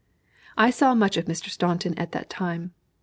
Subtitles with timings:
[0.57, 1.49] I saw much of Mr.
[1.49, 2.73] Staunton at that time.